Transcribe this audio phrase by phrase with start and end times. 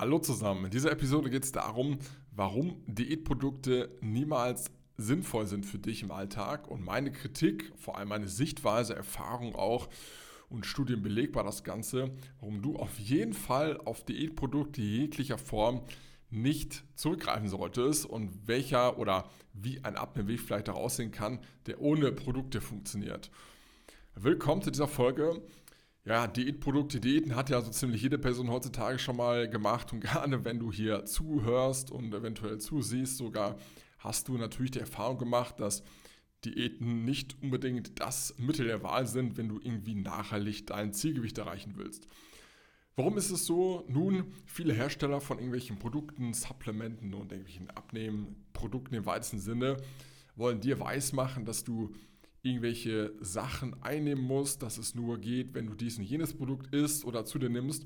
[0.00, 0.66] Hallo zusammen.
[0.66, 1.98] In dieser Episode geht es darum,
[2.30, 8.28] warum Diätprodukte niemals sinnvoll sind für dich im Alltag und meine Kritik, vor allem meine
[8.28, 9.88] Sichtweise, Erfahrung auch
[10.50, 15.80] und Studien belegbar das Ganze, warum du auf jeden Fall auf Diätprodukte jeglicher Form
[16.30, 22.12] nicht zurückgreifen solltest und welcher oder wie ein Abnehmweg vielleicht auch aussehen kann, der ohne
[22.12, 23.32] Produkte funktioniert.
[24.14, 25.42] Willkommen zu dieser Folge.
[26.08, 30.42] Ja, Diätprodukte, Diäten hat ja so ziemlich jede Person heutzutage schon mal gemacht und gerade
[30.42, 33.58] wenn du hier zuhörst und eventuell zusiehst, sogar
[33.98, 35.82] hast du natürlich die Erfahrung gemacht, dass
[36.46, 41.74] Diäten nicht unbedingt das Mittel der Wahl sind, wenn du irgendwie nachhaltig dein Zielgewicht erreichen
[41.76, 42.06] willst.
[42.96, 43.84] Warum ist es so?
[43.88, 49.76] Nun, viele Hersteller von irgendwelchen Produkten, Supplementen und irgendwelchen Abnehmprodukten im weitesten Sinne
[50.36, 51.92] wollen dir weismachen, dass du
[52.42, 57.04] irgendwelche Sachen einnehmen musst, dass es nur geht, wenn du dies und jenes Produkt isst
[57.04, 57.84] oder zu dir nimmst,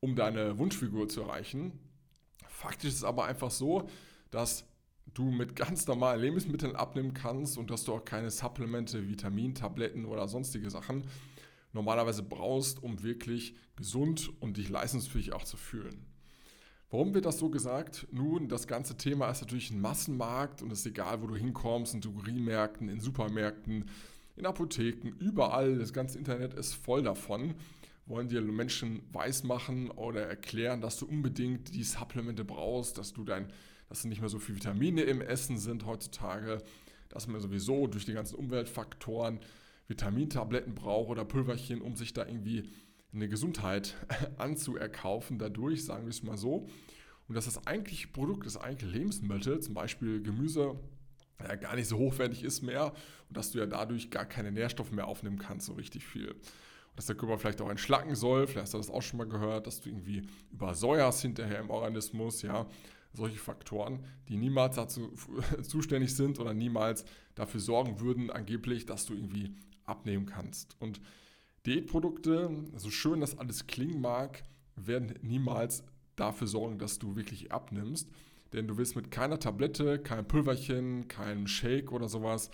[0.00, 1.78] um deine Wunschfigur zu erreichen.
[2.48, 3.88] Faktisch ist es aber einfach so,
[4.30, 4.64] dass
[5.14, 10.28] du mit ganz normalen Lebensmitteln abnehmen kannst und dass du auch keine Supplemente, Vitamintabletten oder
[10.28, 11.04] sonstige Sachen
[11.72, 16.09] normalerweise brauchst, um wirklich gesund und dich leistungsfähig auch zu fühlen.
[16.90, 18.08] Warum wird das so gesagt?
[18.10, 21.94] Nun, das ganze Thema ist natürlich ein Massenmarkt und es ist egal, wo du hinkommst,
[21.94, 23.84] in Drogeriemärkten, in Supermärkten,
[24.34, 27.54] in Apotheken, überall, das ganze Internet ist voll davon.
[28.06, 33.46] Wollen dir Menschen weismachen oder erklären, dass du unbedingt die Supplemente brauchst, dass du dein,
[33.88, 36.60] dass nicht mehr so viele Vitamine im Essen sind heutzutage,
[37.08, 39.38] dass man sowieso durch die ganzen Umweltfaktoren
[39.86, 42.64] Vitamintabletten braucht oder Pulverchen, um sich da irgendwie
[43.12, 43.96] eine Gesundheit
[44.38, 46.68] anzuerkaufen dadurch, sagen wir es mal so.
[47.28, 50.78] Und dass das eigentliche Produkt, das eigentliche Lebensmittel, zum Beispiel Gemüse,
[51.40, 52.92] ja, gar nicht so hochwertig ist mehr
[53.28, 56.30] und dass du ja dadurch gar keine Nährstoffe mehr aufnehmen kannst, so richtig viel.
[56.30, 59.28] Und dass der Körper vielleicht auch entschlacken soll, vielleicht hast du das auch schon mal
[59.28, 62.66] gehört, dass du irgendwie übersäuerst hinterher im Organismus, ja,
[63.12, 65.12] solche Faktoren, die niemals dazu
[65.62, 67.04] zuständig sind oder niemals
[67.34, 69.54] dafür sorgen würden, angeblich, dass du irgendwie
[69.84, 70.76] abnehmen kannst.
[70.80, 71.00] Und
[71.66, 74.42] Diätprodukte, so schön das alles klingen mag,
[74.76, 75.84] werden niemals
[76.16, 78.08] dafür sorgen, dass du wirklich abnimmst.
[78.52, 82.50] Denn du wirst mit keiner Tablette, kein Pulverchen, keinem Shake oder sowas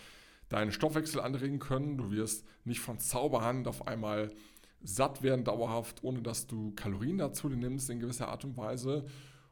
[0.49, 1.97] deinen Stoffwechsel anregen können.
[1.97, 4.31] Du wirst nicht von Zauberhand auf einmal
[4.83, 9.07] satt werden dauerhaft, ohne dass du Kalorien dazu nimmst in gewisser Art und Weise.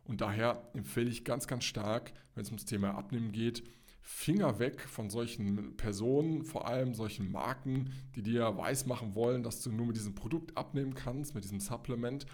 [0.04, 3.64] Und daher empfehle ich ganz, ganz stark, wenn es ums Thema Abnehmen geht,
[4.06, 9.72] Finger weg von solchen Personen, vor allem solchen Marken, die dir weismachen wollen, dass du
[9.72, 12.26] nur mit diesem Produkt abnehmen kannst, mit diesem Supplement,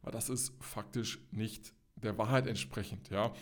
[0.00, 3.10] weil das ist faktisch nicht der Wahrheit entsprechend.
[3.10, 3.34] Ja.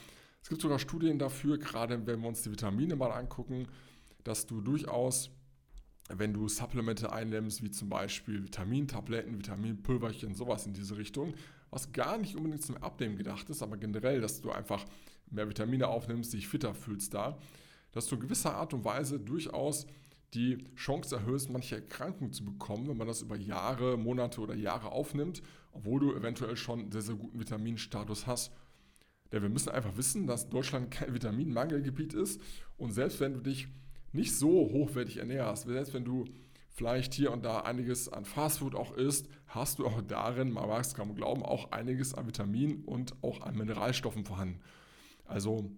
[0.43, 3.69] Es gibt sogar Studien dafür, gerade wenn wir uns die Vitamine mal angucken,
[4.25, 5.31] dass du durchaus,
[6.09, 11.35] wenn du Supplemente einnimmst, wie zum Beispiel Vitamintabletten, Vitaminpulverchen, sowas in diese Richtung,
[11.71, 14.85] was gar nicht unbedingt zum Abnehmen gedacht ist, aber generell, dass du einfach
[15.31, 17.39] mehr Vitamine aufnimmst, dich fitter fühlst da,
[17.97, 19.87] dass du gewisser Art und Weise durchaus
[20.35, 24.93] die Chance erhöhst, manche Erkrankungen zu bekommen, wenn man das über Jahre, Monate oder Jahre
[24.93, 25.43] aufnimmt,
[25.73, 28.53] obwohl du eventuell schon sehr, sehr guten Vitaminstatus hast.
[29.33, 32.39] Denn wir müssen einfach wissen, dass Deutschland kein Vitaminmangelgebiet ist
[32.77, 33.69] und selbst wenn du dich
[34.13, 36.27] nicht so hochwertig ernährst, selbst wenn du
[36.69, 40.83] vielleicht hier und da einiges an Fastfood auch isst, hast du auch darin, man mag
[40.83, 44.61] es kaum glauben, auch einiges an Vitaminen und auch an Mineralstoffen vorhanden.
[45.25, 45.71] Also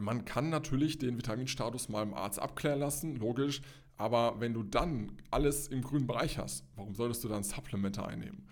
[0.00, 3.62] man kann natürlich den Vitaminstatus mal im Arzt abklären lassen, logisch,
[3.96, 8.46] aber wenn du dann alles im grünen Bereich hast, warum solltest du dann Supplemente einnehmen?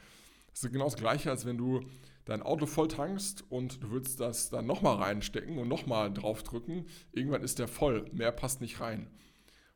[0.51, 1.81] Das ist genau das Gleiche, als wenn du
[2.25, 6.87] dein Auto voll tankst und du willst das dann nochmal reinstecken und nochmal draufdrücken.
[7.13, 9.11] Irgendwann ist der voll, mehr passt nicht rein.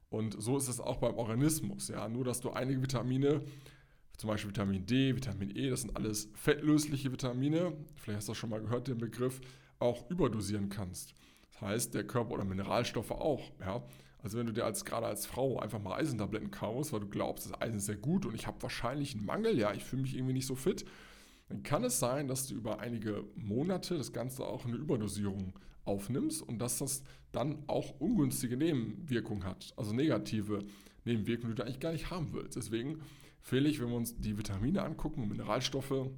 [0.08, 1.88] Und so ist es auch beim Organismus.
[1.88, 2.08] Ja?
[2.08, 3.42] Nur, dass du einige Vitamine,
[4.16, 8.38] zum Beispiel Vitamin D, Vitamin E, das sind alles fettlösliche Vitamine, vielleicht hast du das
[8.38, 9.40] schon mal gehört, den Begriff,
[9.78, 11.14] auch überdosieren kannst.
[11.60, 13.50] Heißt, der Körper oder Mineralstoffe auch.
[13.60, 13.82] Ja?
[14.22, 17.46] Also wenn du dir als gerade als Frau einfach mal Eisentabletten kaufst, weil du glaubst,
[17.46, 20.16] das Eisen ist sehr gut und ich habe wahrscheinlich einen Mangel, ja, ich fühle mich
[20.16, 20.84] irgendwie nicht so fit,
[21.48, 26.42] dann kann es sein, dass du über einige Monate das Ganze auch eine Überdosierung aufnimmst
[26.42, 27.02] und dass das
[27.32, 30.64] dann auch ungünstige Nebenwirkungen hat, also negative
[31.04, 32.56] Nebenwirkungen, die du eigentlich gar nicht haben willst.
[32.56, 33.00] Deswegen
[33.38, 36.10] empfehle ich, wenn wir uns die Vitamine angucken und Mineralstoffe,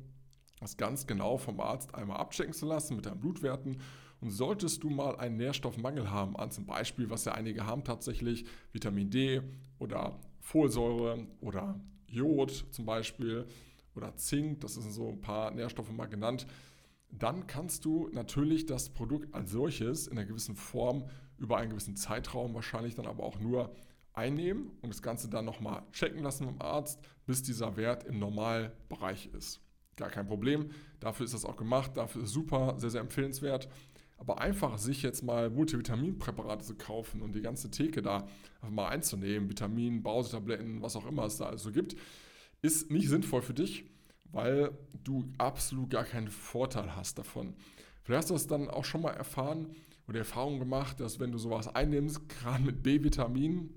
[0.59, 3.79] das ganz genau vom Arzt einmal abchecken zu lassen mit deinen Blutwerten
[4.21, 8.45] und solltest du mal einen Nährstoffmangel haben, an zum Beispiel, was ja einige haben tatsächlich,
[8.73, 9.43] Vitamin D
[9.79, 13.47] oder Folsäure oder Jod zum Beispiel
[13.95, 16.47] oder Zink, das sind so ein paar Nährstoffe mal genannt,
[17.11, 21.07] dann kannst du natürlich das Produkt als solches in einer gewissen Form
[21.39, 23.75] über einen gewissen Zeitraum wahrscheinlich dann aber auch nur
[24.13, 29.31] einnehmen und das Ganze dann nochmal checken lassen beim Arzt, bis dieser Wert im Normalbereich
[29.33, 29.61] ist.
[29.97, 30.71] gar kein Problem.
[30.99, 33.69] Dafür ist das auch gemacht, dafür ist super, sehr, sehr empfehlenswert.
[34.21, 38.89] Aber einfach sich jetzt mal Multivitaminpräparate zu kaufen und die ganze Theke da einfach mal
[38.89, 41.97] einzunehmen, Vitamin, Brausetabletten, was auch immer es da also gibt,
[42.61, 43.87] ist nicht sinnvoll für dich,
[44.25, 44.73] weil
[45.03, 47.55] du absolut gar keinen Vorteil hast davon.
[48.03, 49.75] Vielleicht hast du das dann auch schon mal erfahren
[50.07, 53.71] oder Erfahrung gemacht, dass wenn du sowas einnimmst, gerade mit B-Vitamin,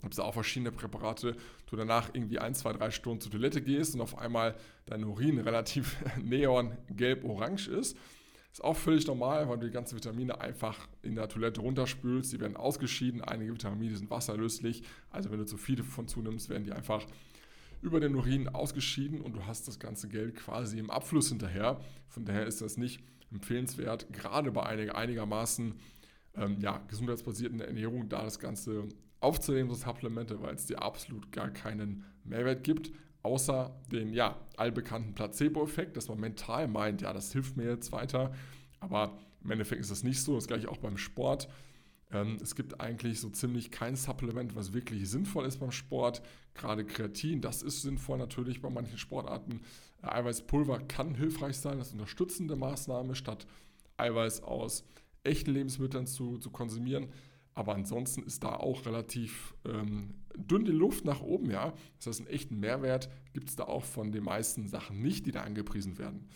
[0.00, 1.36] gibt es auch verschiedene Präparate,
[1.66, 4.54] du danach irgendwie ein, zwei, drei Stunden zur Toilette gehst und auf einmal
[4.86, 7.98] dein Urin relativ neon gelb-orange ist.
[8.54, 12.32] Ist auch völlig normal, weil du die ganzen Vitamine einfach in der Toilette runterspülst.
[12.32, 13.20] Die werden ausgeschieden.
[13.20, 14.84] Einige Vitamine sind wasserlöslich.
[15.10, 17.04] Also wenn du zu viele davon zunimmst, werden die einfach
[17.82, 21.80] über den Urin ausgeschieden und du hast das ganze Geld quasi im Abfluss hinterher.
[22.06, 23.02] Von daher ist das nicht
[23.32, 25.74] empfehlenswert, gerade bei einiger, einigermaßen
[26.36, 31.50] ähm, ja, gesundheitsbasierten Ernährung, da das Ganze aufzunehmen, so Supplemente, weil es dir absolut gar
[31.50, 32.92] keinen Mehrwert gibt,
[33.24, 38.32] außer den ja, allbekannten Placebo-Effekt, dass man mental meint, ja, das hilft mir jetzt weiter,
[38.80, 41.48] aber im Endeffekt ist das nicht so, das gleiche auch beim Sport.
[42.12, 46.22] Ähm, es gibt eigentlich so ziemlich kein Supplement, was wirklich sinnvoll ist beim Sport.
[46.54, 49.62] Gerade Kreatin, das ist sinnvoll natürlich bei manchen Sportarten.
[50.02, 53.46] Eiweißpulver kann hilfreich sein, das ist unterstützende Maßnahme, statt
[53.96, 54.84] Eiweiß aus
[55.22, 57.08] echten Lebensmitteln zu, zu konsumieren.
[57.54, 61.72] Aber ansonsten ist da auch relativ ähm, dünn die Luft nach oben, ja.
[61.98, 65.30] Das heißt, einen echten Mehrwert gibt es da auch von den meisten Sachen nicht, die
[65.30, 66.28] da angepriesen werden.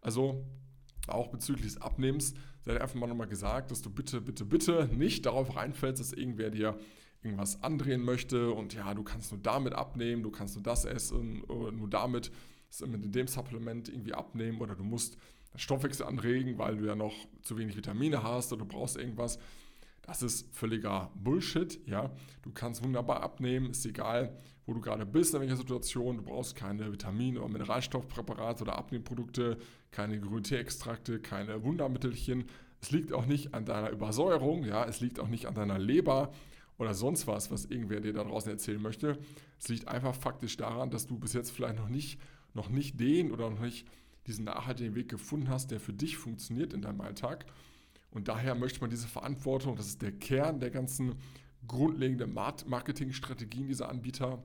[0.00, 0.44] Also
[1.06, 5.26] auch bezüglich des Abnehmens sei einfach mal nochmal gesagt, dass du bitte, bitte, bitte nicht
[5.26, 6.78] darauf reinfällst, dass irgendwer dir
[7.22, 11.42] irgendwas andrehen möchte und ja, du kannst nur damit abnehmen, du kannst nur das essen,
[11.48, 12.30] nur damit
[12.86, 15.16] mit dem Supplement irgendwie abnehmen oder du musst
[15.56, 19.38] Stoffwechsel anregen, weil du ja noch zu wenig Vitamine hast oder du brauchst irgendwas.
[20.06, 22.10] Das ist völliger Bullshit, ja.
[22.42, 24.36] Du kannst wunderbar abnehmen, ist egal,
[24.66, 26.18] wo du gerade bist, in welcher Situation.
[26.18, 29.56] Du brauchst keine Vitamin- oder Mineralstoffpräparate oder Abnehmprodukte,
[29.90, 32.44] keine Grünteeextrakte, keine Wundermittelchen.
[32.82, 34.84] Es liegt auch nicht an deiner Übersäuerung, ja.
[34.84, 36.32] Es liegt auch nicht an deiner Leber
[36.76, 39.18] oder sonst was, was irgendwer dir da draußen erzählen möchte.
[39.58, 42.20] Es liegt einfach faktisch daran, dass du bis jetzt vielleicht noch nicht,
[42.52, 43.86] noch nicht den oder noch nicht
[44.26, 47.46] diesen nachhaltigen Weg gefunden hast, der für dich funktioniert in deinem Alltag.
[48.14, 51.16] Und daher möchte man diese Verantwortung, das ist der Kern der ganzen
[51.66, 54.42] grundlegenden Marketingstrategien dieser Anbieter,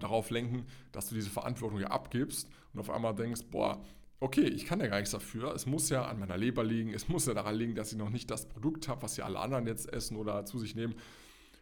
[0.00, 3.84] darauf lenken, dass du diese Verantwortung ja abgibst und auf einmal denkst, boah,
[4.18, 5.54] okay, ich kann ja gar nichts dafür.
[5.54, 8.10] Es muss ja an meiner Leber liegen, es muss ja daran liegen, dass ich noch
[8.10, 10.94] nicht das Produkt habe, was ja alle anderen jetzt essen oder zu sich nehmen.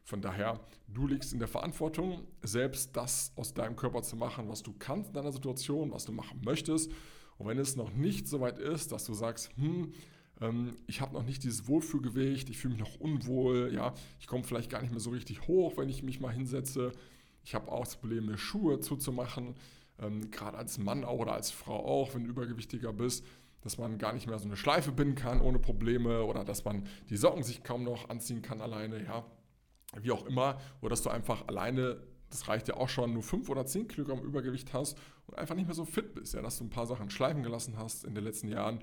[0.04, 4.62] Von daher, du liegst in der Verantwortung, selbst das aus deinem Körper zu machen, was
[4.62, 6.92] du kannst in deiner Situation, was du machen möchtest.
[7.38, 9.92] Und wenn es noch nicht so weit ist, dass du sagst, hm,
[10.40, 14.44] ähm, ich habe noch nicht dieses Wohlfühlgewicht, ich fühle mich noch unwohl, ja, ich komme
[14.44, 16.92] vielleicht gar nicht mehr so richtig hoch, wenn ich mich mal hinsetze.
[17.44, 19.54] Ich habe auch das Problem, mir Schuhe zuzumachen,
[19.98, 23.24] ähm, gerade als Mann auch oder als Frau auch, wenn du übergewichtiger bist,
[23.60, 26.86] dass man gar nicht mehr so eine Schleife binden kann ohne Probleme oder dass man
[27.08, 29.24] die Socken sich kaum noch anziehen kann alleine, ja,
[30.00, 32.02] wie auch immer, oder dass du einfach alleine
[32.34, 35.66] das reicht ja auch schon, nur 5 oder 10 Kilogramm Übergewicht hast und einfach nicht
[35.66, 38.24] mehr so fit bist, ja, dass du ein paar Sachen schleifen gelassen hast in den
[38.24, 38.80] letzten Jahren,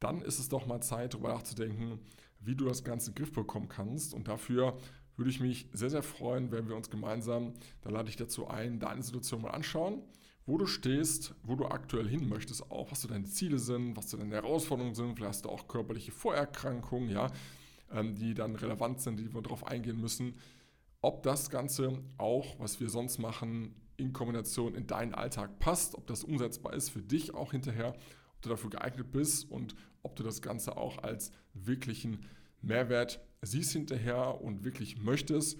[0.00, 2.00] dann ist es doch mal Zeit, darüber nachzudenken,
[2.40, 4.14] wie du das Ganze in den Griff bekommen kannst.
[4.14, 4.76] Und dafür
[5.16, 7.52] würde ich mich sehr, sehr freuen, wenn wir uns gemeinsam,
[7.82, 10.02] da lade ich dazu ein, deine Situation mal anschauen,
[10.46, 14.10] wo du stehst, wo du aktuell hin möchtest, auch was so deine Ziele sind, was
[14.10, 15.16] so deine Herausforderungen sind.
[15.16, 17.30] Vielleicht hast du auch körperliche Vorerkrankungen, ja,
[17.92, 20.34] ähm, die dann relevant sind, die wir darauf eingehen müssen
[21.02, 26.06] ob das Ganze auch, was wir sonst machen, in Kombination in deinen Alltag passt, ob
[26.06, 27.94] das umsetzbar ist für dich auch hinterher,
[28.40, 32.26] du dafür geeignet bist und ob du das Ganze auch als wirklichen
[32.62, 35.58] Mehrwert siehst hinterher und wirklich möchtest.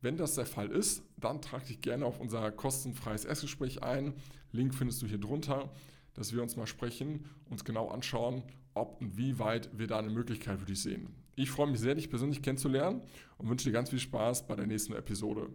[0.00, 4.14] Wenn das der Fall ist, dann trag dich gerne auf unser kostenfreies Erstgespräch ein.
[4.52, 5.72] Link findest du hier drunter,
[6.14, 8.42] dass wir uns mal sprechen, uns genau anschauen,
[8.74, 11.08] ob und wie weit wir da eine Möglichkeit für dich sehen.
[11.34, 13.02] Ich freue mich sehr, dich persönlich kennenzulernen
[13.38, 15.48] und wünsche dir ganz viel Spaß bei der nächsten Episode.